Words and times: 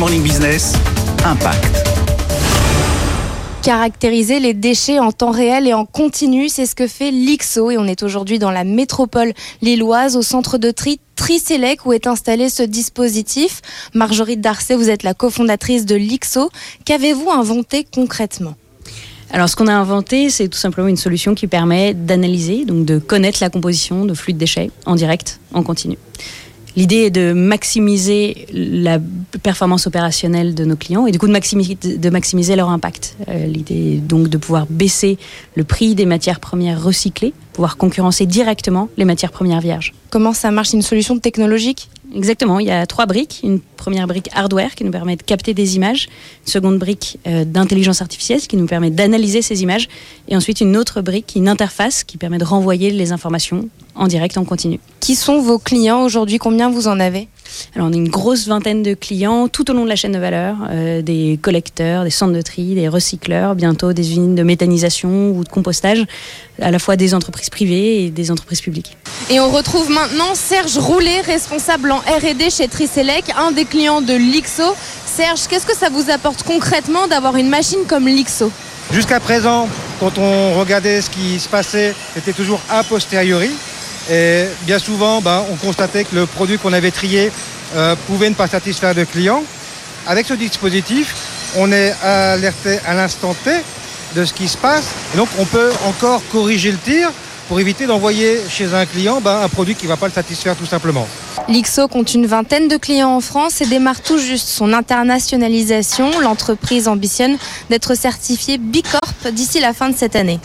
Morning 0.00 0.22
Business, 0.22 0.72
Impact. 1.26 1.86
Caractériser 3.62 4.40
les 4.40 4.54
déchets 4.54 4.98
en 4.98 5.12
temps 5.12 5.30
réel 5.30 5.68
et 5.68 5.74
en 5.74 5.84
continu, 5.84 6.48
c'est 6.48 6.64
ce 6.64 6.74
que 6.74 6.86
fait 6.86 7.10
l'IXO 7.10 7.70
et 7.70 7.76
on 7.76 7.84
est 7.84 8.02
aujourd'hui 8.02 8.38
dans 8.38 8.50
la 8.50 8.64
métropole 8.64 9.34
lilloise 9.60 10.16
au 10.16 10.22
centre 10.22 10.56
de 10.56 10.70
tri 10.70 11.00
Tricelec 11.16 11.84
où 11.84 11.92
est 11.92 12.06
installé 12.06 12.48
ce 12.48 12.62
dispositif. 12.62 13.60
Marjorie 13.92 14.38
Darcet, 14.38 14.74
vous 14.74 14.88
êtes 14.88 15.02
la 15.02 15.12
cofondatrice 15.12 15.84
de 15.84 15.96
l'IXO. 15.96 16.48
Qu'avez-vous 16.86 17.30
inventé 17.30 17.84
concrètement? 17.84 18.54
Alors, 19.32 19.50
ce 19.50 19.54
qu'on 19.54 19.66
a 19.66 19.74
inventé, 19.74 20.30
c'est 20.30 20.48
tout 20.48 20.58
simplement 20.58 20.88
une 20.88 20.96
solution 20.96 21.34
qui 21.34 21.46
permet 21.46 21.92
d'analyser, 21.92 22.64
donc 22.64 22.86
de 22.86 22.98
connaître 22.98 23.40
la 23.42 23.50
composition 23.50 24.06
de 24.06 24.14
flux 24.14 24.32
de 24.32 24.38
déchets 24.38 24.70
en 24.86 24.94
direct, 24.94 25.40
en 25.52 25.62
continu. 25.62 25.98
L'idée 26.76 26.96
est 27.06 27.10
de 27.10 27.32
maximiser 27.32 28.46
la 28.52 28.98
performance 29.42 29.86
opérationnelle 29.86 30.54
de 30.54 30.64
nos 30.64 30.76
clients 30.76 31.06
et 31.06 31.12
du 31.12 31.18
coup 31.18 31.26
de 31.26 32.10
maximiser, 32.10 32.56
leur 32.56 32.68
impact. 32.68 33.16
Euh, 33.28 33.46
l'idée 33.46 33.94
est 33.94 34.06
donc 34.06 34.28
de 34.28 34.38
pouvoir 34.38 34.66
baisser 34.68 35.18
le 35.54 35.64
prix 35.64 35.94
des 35.94 36.06
matières 36.06 36.40
premières 36.40 36.82
recyclées, 36.82 37.32
pouvoir 37.52 37.76
concurrencer 37.76 38.26
directement 38.26 38.88
les 38.96 39.04
matières 39.04 39.32
premières 39.32 39.60
vierges. 39.60 39.92
Comment 40.10 40.32
ça 40.32 40.50
marche 40.50 40.72
Une 40.72 40.82
solution 40.82 41.18
technologique? 41.18 41.88
Exactement, 42.14 42.58
il 42.58 42.66
y 42.66 42.70
a 42.70 42.86
trois 42.86 43.06
briques. 43.06 43.40
Une 43.44 43.60
première 43.60 44.06
brique 44.06 44.28
hardware 44.34 44.74
qui 44.74 44.84
nous 44.84 44.90
permet 44.90 45.16
de 45.16 45.22
capter 45.22 45.54
des 45.54 45.76
images, 45.76 46.08
une 46.44 46.52
seconde 46.52 46.78
brique 46.78 47.18
euh, 47.26 47.44
d'intelligence 47.44 48.02
artificielle 48.02 48.40
qui 48.40 48.56
nous 48.56 48.66
permet 48.66 48.90
d'analyser 48.90 49.42
ces 49.42 49.62
images, 49.62 49.88
et 50.28 50.36
ensuite 50.36 50.60
une 50.60 50.76
autre 50.76 51.02
brique, 51.02 51.32
une 51.36 51.48
interface 51.48 52.02
qui 52.04 52.16
permet 52.16 52.38
de 52.38 52.44
renvoyer 52.44 52.90
les 52.90 53.12
informations 53.12 53.68
en 53.94 54.08
direct, 54.08 54.38
en 54.38 54.44
continu. 54.44 54.80
Qui 55.00 55.14
sont 55.14 55.40
vos 55.40 55.58
clients 55.58 56.02
aujourd'hui? 56.02 56.38
Combien 56.38 56.70
vous 56.70 56.88
en 56.88 56.98
avez? 56.98 57.28
Alors 57.74 57.88
on 57.88 57.92
a 57.92 57.96
une 57.96 58.08
grosse 58.08 58.46
vingtaine 58.46 58.82
de 58.82 58.94
clients 58.94 59.48
tout 59.48 59.70
au 59.70 59.74
long 59.74 59.84
de 59.84 59.88
la 59.88 59.96
chaîne 59.96 60.12
de 60.12 60.18
valeur, 60.18 60.56
euh, 60.70 61.02
des 61.02 61.38
collecteurs, 61.40 62.04
des 62.04 62.10
centres 62.10 62.32
de 62.32 62.42
tri, 62.42 62.74
des 62.74 62.88
recycleurs, 62.88 63.54
bientôt 63.54 63.92
des 63.92 64.10
usines 64.10 64.34
de 64.34 64.42
méthanisation 64.42 65.30
ou 65.30 65.44
de 65.44 65.48
compostage, 65.48 66.04
à 66.60 66.70
la 66.70 66.78
fois 66.78 66.96
des 66.96 67.14
entreprises 67.14 67.50
privées 67.50 68.04
et 68.04 68.10
des 68.10 68.30
entreprises 68.30 68.60
publiques. 68.60 68.96
Et 69.30 69.40
on 69.40 69.50
retrouve 69.50 69.90
maintenant 69.90 70.34
Serge 70.34 70.78
Roulet, 70.78 71.20
responsable 71.20 71.92
en 71.92 71.98
R&D 71.98 72.50
chez 72.50 72.68
Tricelec, 72.68 73.24
un 73.36 73.52
des 73.52 73.64
clients 73.64 74.00
de 74.00 74.14
l'IXO. 74.14 74.74
Serge, 75.06 75.46
qu'est-ce 75.48 75.66
que 75.66 75.76
ça 75.76 75.88
vous 75.88 76.10
apporte 76.10 76.42
concrètement 76.42 77.06
d'avoir 77.06 77.36
une 77.36 77.48
machine 77.48 77.80
comme 77.88 78.06
l'IXO? 78.06 78.50
Jusqu'à 78.92 79.20
présent, 79.20 79.68
quand 80.00 80.18
on 80.18 80.58
regardait 80.58 81.00
ce 81.00 81.10
qui 81.10 81.38
se 81.38 81.48
passait, 81.48 81.94
c'était 82.14 82.32
toujours 82.32 82.60
a 82.68 82.82
posteriori. 82.82 83.50
Et 84.10 84.46
bien 84.62 84.78
souvent, 84.78 85.20
ben, 85.20 85.44
on 85.52 85.56
constatait 85.56 86.04
que 86.04 86.16
le 86.16 86.26
produit 86.26 86.58
qu'on 86.58 86.72
avait 86.72 86.90
trié 86.90 87.30
euh, 87.76 87.94
pouvait 88.06 88.28
ne 88.28 88.34
pas 88.34 88.48
satisfaire 88.48 88.92
le 88.94 89.04
client. 89.04 89.44
Avec 90.06 90.26
ce 90.26 90.34
dispositif, 90.34 91.14
on 91.56 91.70
est 91.70 91.92
alerté 92.02 92.78
à 92.86 92.94
l'instant 92.94 93.34
T 93.34 93.50
de 94.16 94.24
ce 94.24 94.32
qui 94.32 94.48
se 94.48 94.56
passe. 94.56 94.88
Et 95.14 95.16
donc, 95.16 95.28
on 95.38 95.44
peut 95.44 95.70
encore 95.86 96.22
corriger 96.32 96.72
le 96.72 96.78
tir 96.78 97.12
pour 97.48 97.60
éviter 97.60 97.86
d'envoyer 97.86 98.40
chez 98.48 98.74
un 98.74 98.86
client 98.86 99.20
ben, 99.20 99.42
un 99.42 99.48
produit 99.48 99.74
qui 99.74 99.84
ne 99.84 99.88
va 99.88 99.96
pas 99.96 100.06
le 100.06 100.12
satisfaire 100.12 100.56
tout 100.56 100.66
simplement. 100.66 101.06
L'IXO 101.48 101.88
compte 101.88 102.14
une 102.14 102.26
vingtaine 102.26 102.68
de 102.68 102.76
clients 102.76 103.10
en 103.10 103.20
France 103.20 103.60
et 103.60 103.66
démarre 103.66 104.02
tout 104.02 104.18
juste 104.18 104.48
son 104.48 104.72
internationalisation. 104.72 106.20
L'entreprise 106.20 106.86
ambitionne 106.86 107.36
d'être 107.68 107.96
certifiée 107.96 108.58
Bicorp 108.58 109.32
d'ici 109.32 109.60
la 109.60 109.72
fin 109.72 109.88
de 109.90 109.96
cette 109.96 110.14
année. 110.14 110.38